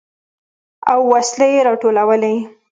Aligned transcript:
او 0.91 0.99
وسلې 1.11 1.47
يې 1.55 1.59
راټولولې. 1.67 2.35